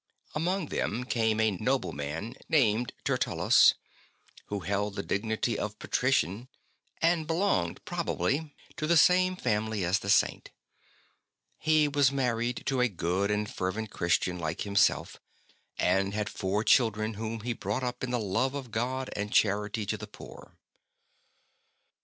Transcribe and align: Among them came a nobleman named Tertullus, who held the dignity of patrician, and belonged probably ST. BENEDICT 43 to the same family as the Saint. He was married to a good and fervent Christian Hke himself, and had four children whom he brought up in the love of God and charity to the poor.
Among 0.33 0.69
them 0.69 1.03
came 1.03 1.39
a 1.39 1.51
nobleman 1.51 2.33
named 2.49 2.91
Tertullus, 3.03 3.75
who 4.47 4.61
held 4.61 4.95
the 4.95 5.03
dignity 5.03 5.59
of 5.59 5.77
patrician, 5.77 6.47
and 7.03 7.27
belonged 7.27 7.85
probably 7.85 8.31
ST. 8.31 8.39
BENEDICT 8.47 8.55
43 8.65 8.73
to 8.77 8.87
the 8.87 8.97
same 8.97 9.35
family 9.35 9.85
as 9.85 9.99
the 9.99 10.09
Saint. 10.09 10.49
He 11.59 11.87
was 11.87 12.11
married 12.11 12.63
to 12.65 12.81
a 12.81 12.87
good 12.87 13.29
and 13.29 13.47
fervent 13.47 13.91
Christian 13.91 14.39
Hke 14.39 14.61
himself, 14.61 15.17
and 15.77 16.15
had 16.15 16.29
four 16.29 16.63
children 16.63 17.13
whom 17.13 17.41
he 17.41 17.53
brought 17.53 17.83
up 17.83 18.03
in 18.03 18.09
the 18.09 18.17
love 18.17 18.55
of 18.55 18.71
God 18.71 19.11
and 19.15 19.31
charity 19.31 19.85
to 19.85 19.97
the 19.97 20.07
poor. 20.07 20.57